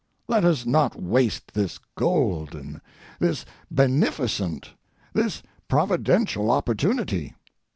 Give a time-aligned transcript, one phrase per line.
[0.27, 2.81] Let us not waste this golden,
[3.19, 4.71] this beneficent,
[5.13, 7.35] this providential opportunity.